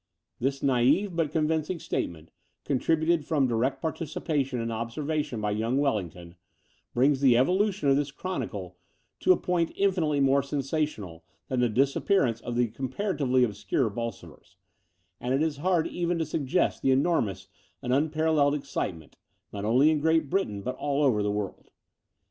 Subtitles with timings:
[0.39, 2.31] This naive, but convincing statement,
[2.65, 6.33] contrib uted from direct participation and observation by yotmg Wellingham,
[6.95, 8.77] brings the evolution of this chronicle
[9.19, 14.55] to a point infinitely more sensational than the disappearance of the comparatively ob scture Bolsovers;
[15.19, 17.47] and it is hard even to suggest the enormous
[17.83, 19.17] and unparalleled excitement,
[19.53, 21.69] not only in Great Britain, but all over the world.